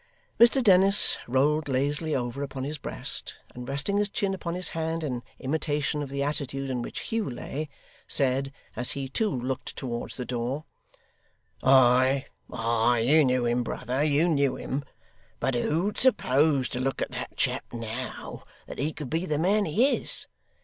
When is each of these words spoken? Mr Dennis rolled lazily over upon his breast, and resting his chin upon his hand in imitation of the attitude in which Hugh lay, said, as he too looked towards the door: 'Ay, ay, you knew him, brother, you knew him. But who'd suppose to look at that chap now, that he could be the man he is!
Mr 0.39 0.63
Dennis 0.63 1.15
rolled 1.27 1.67
lazily 1.69 2.15
over 2.15 2.41
upon 2.41 2.63
his 2.63 2.79
breast, 2.79 3.35
and 3.53 3.69
resting 3.69 3.99
his 3.99 4.09
chin 4.09 4.33
upon 4.33 4.55
his 4.55 4.69
hand 4.69 5.03
in 5.03 5.21
imitation 5.37 6.01
of 6.01 6.09
the 6.09 6.23
attitude 6.23 6.71
in 6.71 6.81
which 6.81 7.01
Hugh 7.11 7.29
lay, 7.29 7.69
said, 8.07 8.51
as 8.75 8.93
he 8.93 9.07
too 9.07 9.29
looked 9.29 9.75
towards 9.75 10.17
the 10.17 10.25
door: 10.25 10.65
'Ay, 11.61 12.25
ay, 12.51 12.97
you 13.01 13.23
knew 13.23 13.45
him, 13.45 13.61
brother, 13.61 14.03
you 14.03 14.27
knew 14.27 14.55
him. 14.55 14.83
But 15.39 15.53
who'd 15.53 15.99
suppose 15.99 16.67
to 16.69 16.79
look 16.79 16.99
at 17.03 17.11
that 17.11 17.37
chap 17.37 17.65
now, 17.71 18.41
that 18.65 18.79
he 18.79 18.93
could 18.93 19.11
be 19.11 19.27
the 19.27 19.37
man 19.37 19.65
he 19.65 19.85
is! 19.97 20.25